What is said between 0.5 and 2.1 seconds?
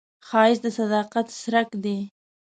د صداقت څرک دی